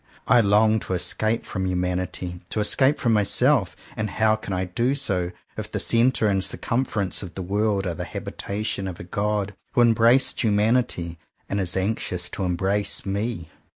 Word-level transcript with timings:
I 0.25 0.41
long 0.41 0.79
to 0.79 0.95
escape 0.95 1.45
from 1.45 1.67
humanity, 1.67 2.41
to 2.49 2.59
escape 2.59 2.97
from 2.97 3.13
myself; 3.13 3.75
and 3.95 4.09
how 4.09 4.35
can 4.35 4.51
I 4.51 4.63
do 4.65 4.95
so 4.95 5.31
if 5.57 5.71
the 5.71 5.77
centre 5.79 6.25
and 6.27 6.43
circumference 6.43 7.21
of 7.21 7.35
the 7.35 7.43
world 7.43 7.85
are 7.85 7.93
the 7.93 8.03
habitation 8.05 8.87
of 8.87 8.99
a 8.99 9.03
God 9.03 9.53
who 9.73 9.81
embraced 9.83 10.41
humanity, 10.41 11.19
and 11.47 11.59
is 11.59 11.77
anxious 11.77 12.29
to 12.29 12.45
embrace 12.45 13.05
me.? 13.05 13.51